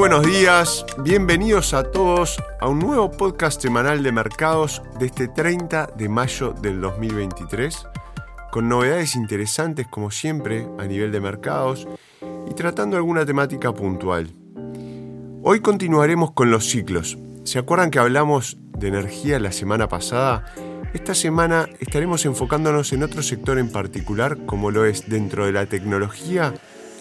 buenos 0.00 0.26
días, 0.26 0.86
bienvenidos 1.04 1.74
a 1.74 1.84
todos 1.84 2.42
a 2.58 2.68
un 2.68 2.78
nuevo 2.78 3.10
podcast 3.10 3.60
semanal 3.60 4.02
de 4.02 4.12
mercados 4.12 4.80
de 4.98 5.04
este 5.04 5.28
30 5.28 5.90
de 5.94 6.08
mayo 6.08 6.54
del 6.54 6.80
2023, 6.80 7.86
con 8.50 8.66
novedades 8.66 9.14
interesantes 9.14 9.86
como 9.88 10.10
siempre 10.10 10.66
a 10.78 10.86
nivel 10.86 11.12
de 11.12 11.20
mercados 11.20 11.86
y 12.50 12.54
tratando 12.54 12.96
alguna 12.96 13.26
temática 13.26 13.74
puntual. 13.74 14.32
Hoy 15.42 15.60
continuaremos 15.60 16.32
con 16.32 16.50
los 16.50 16.70
ciclos. 16.70 17.18
¿Se 17.44 17.58
acuerdan 17.58 17.90
que 17.90 17.98
hablamos 17.98 18.56
de 18.78 18.88
energía 18.88 19.38
la 19.38 19.52
semana 19.52 19.86
pasada? 19.86 20.46
Esta 20.94 21.14
semana 21.14 21.68
estaremos 21.78 22.24
enfocándonos 22.24 22.94
en 22.94 23.02
otro 23.02 23.22
sector 23.22 23.58
en 23.58 23.70
particular, 23.70 24.46
como 24.46 24.70
lo 24.70 24.86
es 24.86 25.10
dentro 25.10 25.44
de 25.44 25.52
la 25.52 25.66
tecnología, 25.66 26.54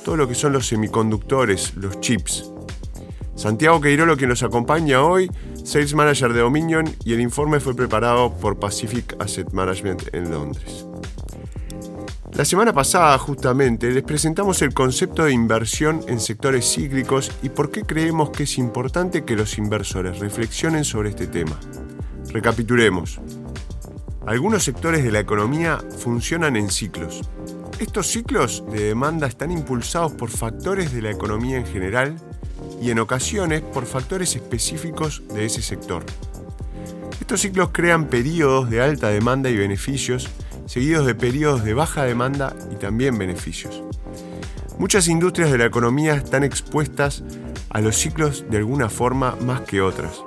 todo 0.03 0.17
lo 0.17 0.27
que 0.27 0.35
son 0.35 0.51
los 0.51 0.67
semiconductores, 0.67 1.75
los 1.75 2.01
chips. 2.01 2.51
Santiago 3.39 3.79
Queirolo, 3.79 4.17
que 4.17 4.27
nos 4.27 4.43
acompaña 4.43 5.01
hoy, 5.01 5.31
Sales 5.63 5.93
Manager 5.93 6.33
de 6.33 6.41
Dominion, 6.41 6.93
y 7.05 7.13
el 7.13 7.21
informe 7.21 7.61
fue 7.61 7.73
preparado 7.73 8.33
por 8.33 8.59
Pacific 8.59 9.15
Asset 9.17 9.53
Management 9.53 10.13
en 10.13 10.29
Londres. 10.29 10.85
La 12.33 12.43
semana 12.43 12.73
pasada, 12.73 13.17
justamente, 13.17 13.91
les 13.91 14.03
presentamos 14.03 14.61
el 14.61 14.73
concepto 14.73 15.23
de 15.23 15.31
inversión 15.31 16.01
en 16.09 16.19
sectores 16.19 16.69
cíclicos 16.69 17.31
y 17.41 17.47
por 17.47 17.71
qué 17.71 17.83
creemos 17.83 18.31
que 18.31 18.43
es 18.43 18.57
importante 18.57 19.23
que 19.23 19.37
los 19.37 19.57
inversores 19.57 20.19
reflexionen 20.19 20.83
sobre 20.83 21.11
este 21.11 21.27
tema. 21.27 21.57
Recapitulemos. 22.33 23.21
Algunos 24.27 24.65
sectores 24.65 25.01
de 25.01 25.13
la 25.13 25.21
economía 25.21 25.79
funcionan 25.97 26.57
en 26.57 26.69
ciclos. 26.69 27.21
Estos 27.79 28.07
ciclos 28.07 28.65
de 28.69 28.83
demanda 28.83 29.27
están 29.27 29.51
impulsados 29.51 30.11
por 30.11 30.29
factores 30.29 30.93
de 30.93 31.03
la 31.03 31.11
economía 31.11 31.55
en 31.55 31.65
general 31.65 32.17
y 32.81 32.91
en 32.91 32.99
ocasiones 32.99 33.61
por 33.61 33.85
factores 33.85 34.35
específicos 34.35 35.23
de 35.33 35.45
ese 35.45 35.61
sector. 35.61 36.03
Estos 37.19 37.41
ciclos 37.41 37.69
crean 37.71 38.07
periodos 38.07 38.69
de 38.69 38.81
alta 38.81 39.09
demanda 39.09 39.49
y 39.49 39.57
beneficios, 39.57 40.29
seguidos 40.65 41.05
de 41.05 41.15
periodos 41.15 41.63
de 41.63 41.73
baja 41.73 42.03
demanda 42.03 42.55
y 42.71 42.75
también 42.75 43.17
beneficios. 43.17 43.83
Muchas 44.77 45.07
industrias 45.07 45.51
de 45.51 45.57
la 45.57 45.65
economía 45.65 46.13
están 46.15 46.43
expuestas 46.43 47.23
a 47.69 47.81
los 47.81 47.97
ciclos 47.97 48.45
de 48.49 48.57
alguna 48.57 48.89
forma 48.89 49.35
más 49.41 49.61
que 49.61 49.81
otras. 49.81 50.23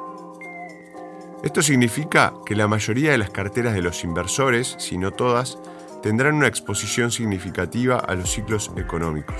Esto 1.42 1.60
significa 1.60 2.34
que 2.46 2.54
la 2.54 2.68
mayoría 2.68 3.10
de 3.10 3.18
las 3.18 3.30
carteras 3.30 3.74
de 3.74 3.82
los 3.82 4.04
inversores, 4.04 4.76
si 4.78 4.96
no 4.96 5.10
todas, 5.10 5.58
tendrán 6.02 6.34
una 6.34 6.46
exposición 6.46 7.10
significativa 7.10 7.96
a 7.96 8.14
los 8.14 8.30
ciclos 8.30 8.70
económicos. 8.76 9.36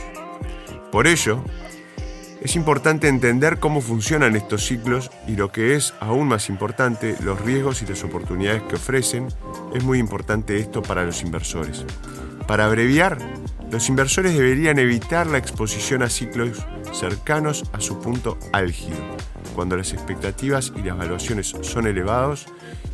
Por 0.91 1.07
ello, 1.07 1.45
es 2.45 2.57
importante 2.57 3.07
entender 3.07 3.61
cómo 3.61 3.81
funcionan 3.81 4.35
estos 4.35 4.67
ciclos 4.67 5.13
y 5.29 5.37
lo 5.37 5.53
que 5.53 5.77
es 5.77 5.95
aún 6.01 6.27
más 6.27 6.49
importante, 6.49 7.15
los 7.23 7.41
riesgos 7.41 7.83
y 7.83 7.87
las 7.87 8.03
oportunidades 8.03 8.65
que 8.65 8.75
ofrecen. 8.75 9.29
Es 9.73 9.85
muy 9.85 10.01
importante 10.01 10.59
esto 10.59 10.83
para 10.83 11.05
los 11.05 11.23
inversores. 11.23 11.85
Para 12.49 12.65
abreviar, 12.65 13.19
los 13.71 13.89
inversores 13.89 14.35
deberían 14.35 14.81
evitar 14.81 15.29
la 15.29 15.39
exposición 15.39 16.03
a 16.03 16.09
ciclos 16.09 16.67
cercanos 16.93 17.63
a 17.73 17.81
su 17.81 18.01
punto 18.01 18.37
álgido, 18.53 18.99
cuando 19.55 19.77
las 19.77 19.93
expectativas 19.93 20.73
y 20.75 20.83
las 20.83 20.97
evaluaciones 20.97 21.55
son 21.61 21.87
elevados, 21.87 22.47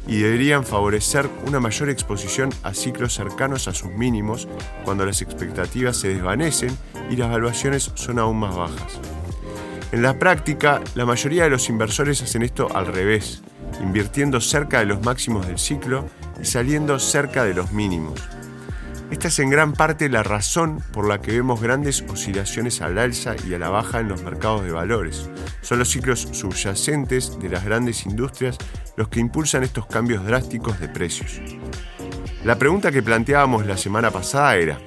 y 0.06 0.19
deberían 0.19 0.64
favorecer 0.64 1.28
una 1.46 1.58
mayor 1.58 1.88
exposición 1.88 2.50
a 2.62 2.74
ciclos 2.74 3.14
cercanos 3.14 3.66
a 3.66 3.72
sus 3.72 3.91
mínimos, 3.91 4.46
cuando 4.84 5.06
las 5.06 5.22
expectativas 5.22 5.96
se 5.96 6.08
desvanecen 6.08 6.76
y 7.10 7.16
las 7.16 7.28
evaluaciones 7.28 7.91
son 7.94 8.19
aún 8.19 8.38
más 8.38 8.54
bajas. 8.54 9.00
En 9.91 10.03
la 10.03 10.19
práctica, 10.19 10.83
la 10.94 11.06
mayoría 11.06 11.44
de 11.44 11.50
los 11.50 11.70
inversores 11.70 12.20
hacen 12.20 12.42
esto 12.42 12.69
al 12.77 12.86
revés, 12.86 13.43
invirtiendo 13.81 14.38
cerca 14.38 14.81
de 14.81 14.84
los 14.84 15.03
máximos 15.03 15.47
del 15.47 15.59
ciclo 15.59 16.06
y 16.38 16.44
saliendo 16.44 16.99
cerca 16.99 17.43
de 17.44 17.54
los 17.54 17.72
mínimos. 17.72 18.21
Esta 19.10 19.28
es 19.28 19.38
en 19.38 19.48
gran 19.48 19.72
parte 19.72 20.10
la 20.10 20.22
razón 20.22 20.82
por 20.93 21.09
la 21.09 21.22
que 21.22 21.32
vemos 21.32 21.62
grandes 21.62 22.04
oscilaciones 22.06 22.82
al 22.82 22.98
alza 22.98 23.34
y 23.48 23.54
a 23.54 23.59
la 23.59 23.71
baja 23.71 24.00
en 24.00 24.09
los 24.09 24.22
mercados 24.22 24.62
de 24.62 24.72
valores. 24.72 25.31
Son 25.62 25.78
los 25.78 25.88
ciclos 25.88 26.28
subyacentes 26.32 27.38
de 27.41 27.48
las 27.48 27.65
grandes 27.65 28.04
industrias 28.04 28.59
los 28.98 29.09
que 29.09 29.21
impulsan 29.21 29.65
estos 29.65 29.87
cambios 29.87 30.22
drásticos 30.27 30.78
de 30.81 30.88
precios. 30.91 31.41
La 32.44 32.59
pregunta 32.59 32.93
que 32.93 33.03
planteábamos 33.03 33.65
la 33.65 33.78
semana 33.78 34.10
pasada 34.10 34.54
era, 34.56 34.78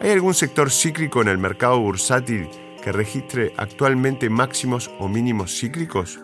¿hay 0.00 0.12
algún 0.12 0.32
sector 0.32 0.70
cíclico 0.70 1.20
en 1.20 1.28
el 1.28 1.36
mercado 1.36 1.78
bursátil 1.78 2.48
que 2.82 2.92
registre 2.92 3.52
actualmente 3.56 4.30
máximos 4.30 4.90
o 4.98 5.08
mínimos 5.08 5.58
cíclicos? 5.58 6.18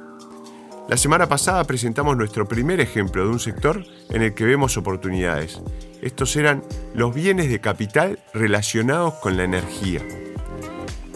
La 0.88 0.96
semana 0.96 1.28
pasada 1.28 1.64
presentamos 1.64 2.16
nuestro 2.16 2.46
primer 2.46 2.80
ejemplo 2.80 3.24
de 3.24 3.30
un 3.30 3.40
sector 3.40 3.84
en 4.10 4.22
el 4.22 4.34
que 4.34 4.44
vemos 4.44 4.76
oportunidades. 4.76 5.60
Estos 6.00 6.36
eran 6.36 6.62
los 6.94 7.12
bienes 7.14 7.48
de 7.50 7.60
capital 7.60 8.20
relacionados 8.32 9.14
con 9.14 9.36
la 9.36 9.44
energía. 9.44 10.00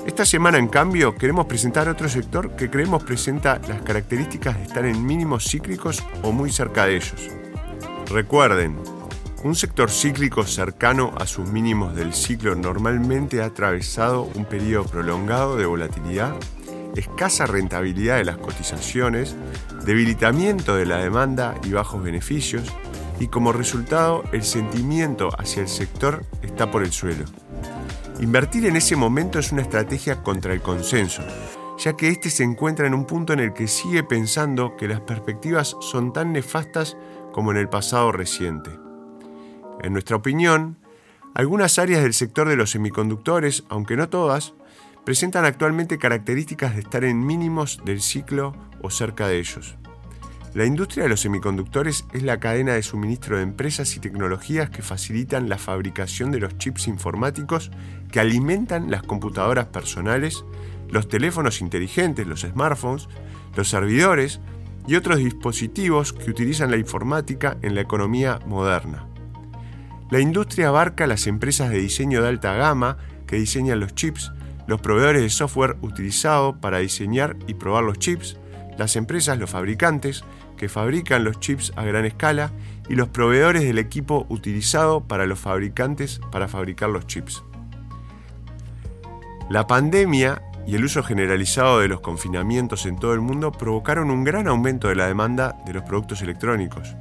Esta 0.06 0.24
semana, 0.24 0.58
en 0.58 0.66
cambio, 0.66 1.14
queremos 1.14 1.46
presentar 1.46 1.88
otro 1.88 2.08
sector 2.08 2.56
que 2.56 2.68
creemos 2.68 3.04
presenta 3.04 3.60
las 3.68 3.82
características 3.82 4.56
de 4.56 4.64
estar 4.64 4.84
en 4.84 5.06
mínimos 5.06 5.44
cíclicos 5.44 6.02
o 6.22 6.32
muy 6.32 6.50
cerca 6.50 6.86
de 6.86 6.96
ellos. 6.96 7.28
Recuerden, 8.08 8.76
un 9.42 9.54
sector 9.54 9.90
cíclico 9.90 10.44
cercano 10.44 11.14
a 11.18 11.26
sus 11.26 11.48
mínimos 11.48 11.94
del 11.94 12.12
ciclo 12.12 12.54
normalmente 12.54 13.42
ha 13.42 13.46
atravesado 13.46 14.30
un 14.34 14.44
periodo 14.44 14.84
prolongado 14.84 15.56
de 15.56 15.64
volatilidad, 15.64 16.34
escasa 16.94 17.46
rentabilidad 17.46 18.18
de 18.18 18.24
las 18.24 18.36
cotizaciones, 18.36 19.36
debilitamiento 19.86 20.76
de 20.76 20.84
la 20.84 20.98
demanda 20.98 21.54
y 21.64 21.72
bajos 21.72 22.02
beneficios, 22.02 22.64
y 23.18 23.28
como 23.28 23.52
resultado 23.52 24.24
el 24.32 24.42
sentimiento 24.42 25.30
hacia 25.38 25.62
el 25.62 25.68
sector 25.68 26.24
está 26.42 26.70
por 26.70 26.82
el 26.82 26.92
suelo. 26.92 27.24
Invertir 28.20 28.66
en 28.66 28.76
ese 28.76 28.96
momento 28.96 29.38
es 29.38 29.52
una 29.52 29.62
estrategia 29.62 30.22
contra 30.22 30.52
el 30.52 30.60
consenso, 30.60 31.22
ya 31.78 31.96
que 31.96 32.08
éste 32.08 32.28
se 32.28 32.44
encuentra 32.44 32.86
en 32.86 32.92
un 32.92 33.06
punto 33.06 33.32
en 33.32 33.40
el 33.40 33.54
que 33.54 33.68
sigue 33.68 34.02
pensando 34.02 34.76
que 34.76 34.88
las 34.88 35.00
perspectivas 35.00 35.76
son 35.80 36.12
tan 36.12 36.32
nefastas 36.32 36.98
como 37.32 37.52
en 37.52 37.56
el 37.56 37.70
pasado 37.70 38.12
reciente. 38.12 38.89
En 39.82 39.92
nuestra 39.92 40.16
opinión, 40.16 40.76
algunas 41.34 41.78
áreas 41.78 42.02
del 42.02 42.14
sector 42.14 42.48
de 42.48 42.56
los 42.56 42.70
semiconductores, 42.70 43.64
aunque 43.68 43.96
no 43.96 44.08
todas, 44.08 44.54
presentan 45.04 45.44
actualmente 45.44 45.98
características 45.98 46.74
de 46.74 46.80
estar 46.80 47.04
en 47.04 47.24
mínimos 47.24 47.80
del 47.84 48.00
ciclo 48.00 48.54
o 48.82 48.90
cerca 48.90 49.28
de 49.28 49.38
ellos. 49.38 49.76
La 50.52 50.64
industria 50.64 51.04
de 51.04 51.10
los 51.10 51.20
semiconductores 51.20 52.04
es 52.12 52.24
la 52.24 52.40
cadena 52.40 52.72
de 52.72 52.82
suministro 52.82 53.36
de 53.36 53.44
empresas 53.44 53.94
y 53.96 54.00
tecnologías 54.00 54.68
que 54.68 54.82
facilitan 54.82 55.48
la 55.48 55.58
fabricación 55.58 56.32
de 56.32 56.40
los 56.40 56.58
chips 56.58 56.88
informáticos 56.88 57.70
que 58.10 58.18
alimentan 58.18 58.90
las 58.90 59.04
computadoras 59.04 59.66
personales, 59.66 60.44
los 60.88 61.08
teléfonos 61.08 61.60
inteligentes, 61.60 62.26
los 62.26 62.40
smartphones, 62.40 63.08
los 63.54 63.68
servidores 63.68 64.40
y 64.88 64.96
otros 64.96 65.18
dispositivos 65.18 66.12
que 66.12 66.30
utilizan 66.30 66.72
la 66.72 66.78
informática 66.78 67.56
en 67.62 67.76
la 67.76 67.82
economía 67.82 68.40
moderna. 68.44 69.09
La 70.10 70.18
industria 70.18 70.68
abarca 70.68 71.06
las 71.06 71.28
empresas 71.28 71.70
de 71.70 71.78
diseño 71.78 72.20
de 72.20 72.28
alta 72.28 72.54
gama 72.54 72.96
que 73.28 73.36
diseñan 73.36 73.78
los 73.78 73.94
chips, 73.94 74.32
los 74.66 74.80
proveedores 74.80 75.22
de 75.22 75.30
software 75.30 75.76
utilizado 75.82 76.60
para 76.60 76.78
diseñar 76.78 77.36
y 77.46 77.54
probar 77.54 77.84
los 77.84 77.98
chips, 77.98 78.36
las 78.76 78.96
empresas, 78.96 79.38
los 79.38 79.50
fabricantes, 79.50 80.24
que 80.56 80.68
fabrican 80.68 81.22
los 81.22 81.38
chips 81.38 81.72
a 81.76 81.84
gran 81.84 82.04
escala, 82.04 82.50
y 82.88 82.96
los 82.96 83.08
proveedores 83.08 83.62
del 83.62 83.78
equipo 83.78 84.26
utilizado 84.28 85.06
para 85.06 85.24
los 85.24 85.38
fabricantes 85.38 86.20
para 86.32 86.48
fabricar 86.48 86.90
los 86.90 87.06
chips. 87.06 87.44
La 89.48 89.68
pandemia 89.68 90.42
y 90.66 90.74
el 90.74 90.84
uso 90.84 91.04
generalizado 91.04 91.78
de 91.78 91.86
los 91.86 92.00
confinamientos 92.00 92.86
en 92.86 92.98
todo 92.98 93.14
el 93.14 93.20
mundo 93.20 93.52
provocaron 93.52 94.10
un 94.10 94.24
gran 94.24 94.48
aumento 94.48 94.88
de 94.88 94.96
la 94.96 95.06
demanda 95.06 95.56
de 95.66 95.72
los 95.72 95.84
productos 95.84 96.20
electrónicos. 96.22 96.96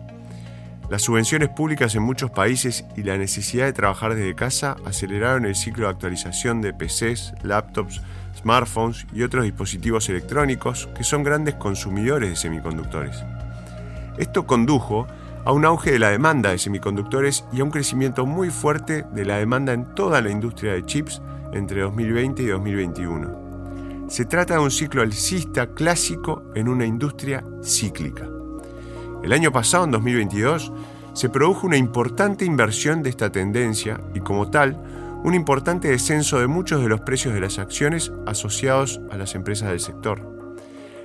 Las 0.90 1.04
subvenciones 1.04 1.50
públicas 1.50 1.94
en 1.94 2.02
muchos 2.02 2.32
países 2.32 2.84
y 2.98 3.04
la 3.04 3.16
necesidad 3.16 3.66
de 3.66 3.74
trabajar 3.74 4.16
desde 4.16 4.34
casa 4.34 4.76
aceleraron 4.86 5.46
el 5.46 5.56
ciclo 5.56 5.86
de 5.86 5.92
actualización 5.92 6.62
de 6.62 6.74
PCs, 6.74 7.34
laptops, 7.44 8.02
smartphones 8.36 9.06
y 9.14 9.22
otros 9.22 9.44
dispositivos 9.44 10.10
electrónicos 10.10 10.90
que 10.98 11.04
son 11.04 11.22
grandes 11.22 11.54
consumidores 11.56 12.32
de 12.32 12.36
semiconductores. 12.36 13.24
Esto 14.18 14.48
condujo 14.48 15.06
a 15.46 15.52
un 15.52 15.64
auge 15.64 15.92
de 15.92 16.00
la 16.00 16.10
demanda 16.10 16.50
de 16.50 16.58
semiconductores 16.58 17.46
y 17.54 17.62
a 17.62 17.66
un 17.66 17.72
crecimiento 17.72 18.26
muy 18.26 18.50
fuerte 18.50 19.06
de 19.14 19.26
la 19.26 19.38
demanda 19.38 19.74
en 19.74 19.94
toda 19.94 20.22
la 20.22 20.32
industria 20.32 20.74
de 20.74 20.86
chips 20.86 21.22
entre 21.54 21.82
2020 21.82 22.42
y 22.42 22.48
2021. 22.48 24.08
Se 24.10 24.26
trata 24.26 24.56
de 24.56 24.62
un 24.62 24.72
ciclo 24.72 25.04
alcista 25.04 25.68
clásico 25.68 26.46
en 26.56 26.68
una 26.68 26.86
industria 26.86 27.44
cíclica. 27.64 28.39
El 29.24 29.34
año 29.34 29.52
pasado, 29.52 29.84
en 29.84 29.92
2022, 29.92 30.72
se 31.14 31.30
produjo 31.30 31.68
una 31.68 31.78
importante 31.78 32.46
inversión 32.46 33.04
de 33.04 33.10
esta 33.10 33.32
tendencia 33.32 34.00
y 34.14 34.20
como 34.20 34.50
tal, 34.50 34.82
un 35.24 35.34
importante 35.34 35.90
descenso 35.90 36.40
de 36.40 36.48
muchos 36.48 36.82
de 36.82 36.88
los 36.88 37.02
precios 37.02 37.34
de 37.34 37.42
las 37.42 37.60
acciones 37.60 38.12
asociados 38.26 39.02
a 39.12 39.18
las 39.18 39.36
empresas 39.36 39.70
del 39.70 39.82
sector. 39.82 40.40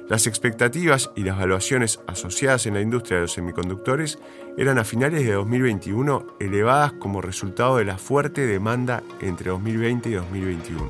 Las 0.09 0.27
expectativas 0.27 1.11
y 1.17 1.23
las 1.23 1.39
valuaciones 1.39 1.99
asociadas 2.07 2.67
en 2.67 2.75
la 2.75 2.83
industria 2.83 3.17
de 3.17 3.23
los 3.23 3.33
semiconductores 3.33 4.19
eran 4.57 4.79
a 4.79 4.85
finales 4.85 5.25
de 5.25 5.33
2021 5.33 6.27
elevadas 6.41 6.93
como 6.93 7.23
resultado 7.23 7.79
de 7.79 7.87
la 7.87 7.97
fuerte 7.97 8.47
demanda 8.47 9.03
entre 9.21 9.51
2020 9.51 10.11
y 10.11 10.13
2021. 10.13 10.89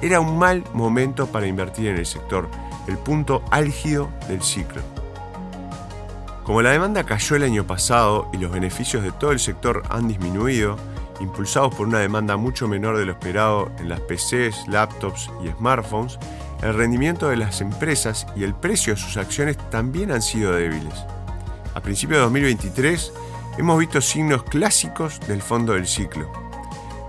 Era 0.00 0.20
un 0.20 0.38
mal 0.38 0.64
momento 0.72 1.26
para 1.26 1.46
invertir 1.46 1.88
en 1.88 1.96
el 1.96 2.06
sector, 2.06 2.48
el 2.86 2.96
punto 2.96 3.42
álgido 3.50 4.10
del 4.28 4.40
ciclo. 4.42 5.01
Como 6.44 6.60
la 6.60 6.70
demanda 6.70 7.04
cayó 7.04 7.36
el 7.36 7.44
año 7.44 7.66
pasado 7.66 8.28
y 8.32 8.38
los 8.38 8.50
beneficios 8.50 9.04
de 9.04 9.12
todo 9.12 9.30
el 9.30 9.38
sector 9.38 9.84
han 9.90 10.08
disminuido, 10.08 10.76
impulsados 11.20 11.72
por 11.74 11.86
una 11.86 12.00
demanda 12.00 12.36
mucho 12.36 12.66
menor 12.66 12.98
de 12.98 13.06
lo 13.06 13.12
esperado 13.12 13.70
en 13.78 13.88
las 13.88 14.00
PCs, 14.00 14.66
laptops 14.66 15.30
y 15.44 15.48
smartphones, 15.50 16.18
el 16.62 16.74
rendimiento 16.74 17.28
de 17.28 17.36
las 17.36 17.60
empresas 17.60 18.26
y 18.34 18.42
el 18.42 18.54
precio 18.54 18.94
de 18.94 19.00
sus 19.00 19.16
acciones 19.16 19.56
también 19.70 20.10
han 20.10 20.22
sido 20.22 20.52
débiles. 20.52 20.94
A 21.74 21.80
principios 21.80 22.18
de 22.18 22.24
2023 22.24 23.12
hemos 23.58 23.78
visto 23.78 24.00
signos 24.00 24.42
clásicos 24.42 25.20
del 25.28 25.42
fondo 25.42 25.74
del 25.74 25.86
ciclo. 25.86 26.30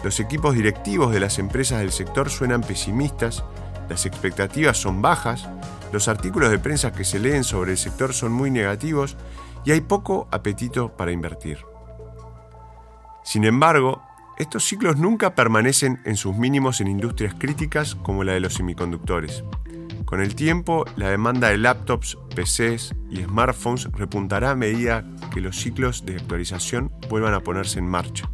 Los 0.04 0.20
equipos 0.20 0.54
directivos 0.54 1.12
de 1.12 1.20
las 1.20 1.40
empresas 1.40 1.80
del 1.80 1.92
sector 1.92 2.30
suenan 2.30 2.62
pesimistas, 2.62 3.44
las 3.90 4.06
expectativas 4.06 4.78
son 4.78 5.02
bajas, 5.02 5.48
los 5.94 6.08
artículos 6.08 6.50
de 6.50 6.58
prensa 6.58 6.92
que 6.92 7.04
se 7.04 7.20
leen 7.20 7.44
sobre 7.44 7.74
el 7.74 7.78
sector 7.78 8.14
son 8.14 8.32
muy 8.32 8.50
negativos 8.50 9.16
y 9.64 9.72
hay 9.72 9.82
poco 9.82 10.28
apetito 10.32 10.98
para 10.98 11.12
invertir. 11.12 11.60
Sin 13.24 13.44
embargo, 13.44 14.02
estos 14.40 14.66
ciclos 14.66 14.98
nunca 14.98 15.36
permanecen 15.36 16.02
en 16.04 16.18
sus 16.18 16.36
mínimos 16.36 16.82
en 16.82 16.88
industrias 16.88 17.36
críticas 17.36 17.94
como 17.94 18.24
la 18.24 18.34
de 18.34 18.40
los 18.40 18.56
semiconductores. 18.56 19.44
Con 20.06 20.20
el 20.20 20.34
tiempo, 20.34 20.84
la 20.96 21.10
demanda 21.10 21.50
de 21.50 21.60
laptops, 21.60 22.18
PCs 22.36 22.96
y 23.12 23.18
smartphones 23.24 23.88
repuntará 23.92 24.50
a 24.50 24.56
medida 24.56 25.06
que 25.32 25.42
los 25.42 25.58
ciclos 25.58 26.08
de 26.08 26.16
actualización 26.16 26.92
vuelvan 27.08 27.36
a 27.36 27.42
ponerse 27.42 27.78
en 27.78 27.88
marcha. 27.88 28.28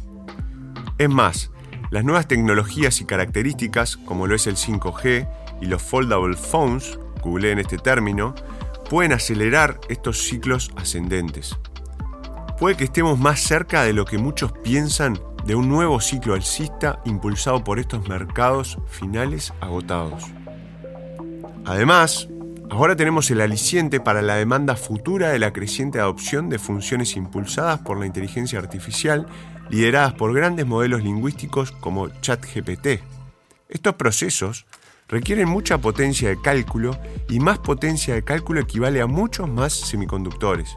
Es 0.96 1.10
más, 1.10 1.50
las 1.90 2.04
nuevas 2.04 2.26
tecnologías 2.26 3.02
y 3.02 3.04
características, 3.04 3.98
como 3.98 4.26
lo 4.26 4.34
es 4.34 4.46
el 4.46 4.56
5G 4.56 5.28
y 5.60 5.66
los 5.66 5.82
foldable 5.82 6.36
phones, 6.36 6.98
en 7.24 7.58
este 7.58 7.78
término, 7.78 8.34
pueden 8.88 9.12
acelerar 9.12 9.78
estos 9.88 10.22
ciclos 10.22 10.70
ascendentes. 10.76 11.56
Puede 12.58 12.76
que 12.76 12.84
estemos 12.84 13.18
más 13.18 13.40
cerca 13.40 13.84
de 13.84 13.92
lo 13.92 14.04
que 14.04 14.18
muchos 14.18 14.52
piensan 14.52 15.18
de 15.44 15.54
un 15.54 15.68
nuevo 15.68 16.00
ciclo 16.00 16.34
alcista 16.34 17.00
impulsado 17.04 17.64
por 17.64 17.78
estos 17.78 18.08
mercados 18.08 18.78
finales 18.88 19.52
agotados. 19.60 20.24
Además, 21.64 22.28
ahora 22.70 22.96
tenemos 22.96 23.30
el 23.30 23.40
aliciente 23.40 24.00
para 24.00 24.22
la 24.22 24.36
demanda 24.36 24.76
futura 24.76 25.28
de 25.30 25.38
la 25.38 25.52
creciente 25.52 26.00
adopción 26.00 26.48
de 26.48 26.58
funciones 26.58 27.16
impulsadas 27.16 27.80
por 27.80 27.98
la 27.98 28.06
inteligencia 28.06 28.58
artificial 28.58 29.26
lideradas 29.70 30.14
por 30.14 30.34
grandes 30.34 30.66
modelos 30.66 31.02
lingüísticos 31.02 31.70
como 31.70 32.08
ChatGPT. 32.08 33.02
Estos 33.68 33.94
procesos 33.94 34.66
requieren 35.10 35.48
mucha 35.48 35.78
potencia 35.78 36.28
de 36.28 36.40
cálculo 36.40 36.96
y 37.28 37.40
más 37.40 37.58
potencia 37.58 38.14
de 38.14 38.22
cálculo 38.22 38.60
equivale 38.60 39.00
a 39.00 39.06
muchos 39.06 39.48
más 39.48 39.72
semiconductores. 39.72 40.76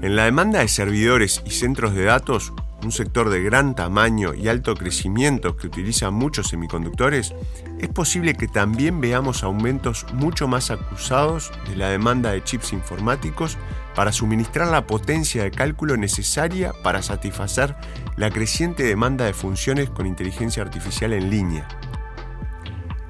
En 0.00 0.14
la 0.14 0.24
demanda 0.24 0.60
de 0.60 0.68
servidores 0.68 1.42
y 1.44 1.50
centros 1.50 1.94
de 1.94 2.04
datos, 2.04 2.52
un 2.82 2.92
sector 2.92 3.30
de 3.30 3.42
gran 3.42 3.74
tamaño 3.74 4.34
y 4.34 4.48
alto 4.48 4.74
crecimiento 4.74 5.56
que 5.56 5.66
utiliza 5.66 6.10
muchos 6.10 6.48
semiconductores, 6.48 7.34
es 7.80 7.88
posible 7.88 8.34
que 8.34 8.46
también 8.46 9.00
veamos 9.00 9.42
aumentos 9.42 10.06
mucho 10.12 10.46
más 10.46 10.70
acusados 10.70 11.50
de 11.68 11.76
la 11.76 11.88
demanda 11.88 12.30
de 12.30 12.44
chips 12.44 12.72
informáticos 12.72 13.58
para 13.94 14.12
suministrar 14.12 14.68
la 14.68 14.86
potencia 14.86 15.42
de 15.42 15.50
cálculo 15.50 15.96
necesaria 15.96 16.74
para 16.82 17.02
satisfacer 17.02 17.74
la 18.16 18.30
creciente 18.30 18.84
demanda 18.84 19.24
de 19.24 19.32
funciones 19.32 19.90
con 19.90 20.06
inteligencia 20.06 20.62
artificial 20.62 21.14
en 21.14 21.30
línea. 21.30 21.66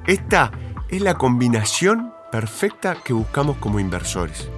Esta 0.06 0.53
es 0.88 1.03
la 1.03 1.14
combinación 1.14 2.12
perfecta 2.31 2.97
que 3.05 3.12
buscamos 3.12 3.56
como 3.56 3.81
inversores. 3.81 4.49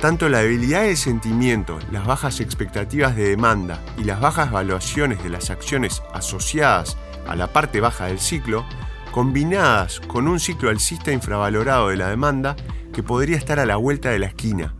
Tanto 0.00 0.30
la 0.30 0.38
debilidad 0.38 0.82
de 0.82 0.96
sentimiento, 0.96 1.78
las 1.92 2.06
bajas 2.06 2.40
expectativas 2.40 3.14
de 3.16 3.28
demanda 3.28 3.82
y 3.98 4.04
las 4.04 4.18
bajas 4.18 4.50
valuaciones 4.50 5.22
de 5.22 5.28
las 5.28 5.50
acciones 5.50 6.02
asociadas 6.14 6.96
a 7.28 7.36
la 7.36 7.52
parte 7.52 7.82
baja 7.82 8.06
del 8.06 8.18
ciclo, 8.18 8.64
combinadas 9.10 10.00
con 10.00 10.26
un 10.26 10.40
ciclo 10.40 10.70
alcista 10.70 11.12
infravalorado 11.12 11.88
de 11.88 11.98
la 11.98 12.08
demanda 12.08 12.56
que 12.94 13.02
podría 13.02 13.36
estar 13.36 13.60
a 13.60 13.66
la 13.66 13.76
vuelta 13.76 14.08
de 14.08 14.20
la 14.20 14.26
esquina. 14.26 14.74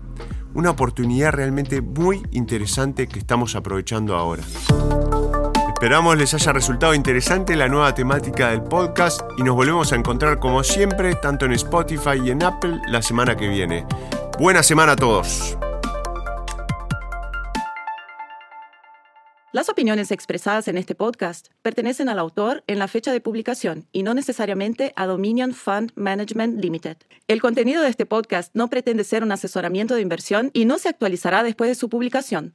Una 0.55 0.71
oportunidad 0.71 1.33
realmente 1.33 1.83
muy 1.83 2.23
interesante 2.31 3.09
que 3.09 3.19
estamos 3.19 3.55
aprovechando 3.57 4.17
ahora. 4.17 4.43
Esperamos 5.77 6.17
les 6.17 6.33
haya 6.33 6.55
resultado 6.55 6.95
interesante 6.95 7.55
la 7.55 7.69
nueva 7.69 7.95
temática 7.95 8.49
del 8.49 8.63
podcast 8.63 9.21
y 9.37 9.43
nos 9.43 9.55
volvemos 9.55 9.93
a 9.93 9.97
encontrar 9.97 10.39
como 10.39 10.65
siempre 10.65 11.15
tanto 11.17 11.45
en 11.45 11.53
Spotify 11.53 12.19
y 12.25 12.31
en 12.31 12.43
Apple 12.43 12.81
la 12.89 13.03
semana 13.03 13.37
que 13.37 13.47
viene. 13.47 13.85
Buena 14.39 14.63
semana 14.63 14.93
a 14.93 14.97
todos. 14.97 15.59
Las 19.53 19.69
opiniones 19.69 20.13
expresadas 20.13 20.67
en 20.69 20.79
este 20.79 20.95
podcast 20.95 21.49
pertenecen 21.61 22.09
al 22.09 22.19
autor 22.19 22.65
en 22.67 22.79
la 22.79 22.89
fecha 22.89 23.13
de 23.13 23.21
publicación 23.21 23.87
y 23.93 24.03
no 24.03 24.15
necesariamente 24.15 24.95
a 24.97 25.07
Dominion 25.07 25.53
Fund 25.53 25.93
Management 25.95 26.59
Limited. 26.59 26.97
El 27.29 27.43
contenido 27.43 27.83
de 27.83 27.91
este 27.91 28.07
podcast 28.07 28.51
no 28.55 28.71
pretende 28.71 29.05
ser 29.05 29.23
un 29.23 29.33
asesoramiento 29.33 29.95
de 29.95 30.01
inversión 30.01 30.51
y 30.55 30.65
no 30.65 30.79
se 30.79 30.89
actualizará 30.89 31.43
después 31.43 31.69
de 31.69 31.75
su 31.75 31.91
publicación. 31.91 32.55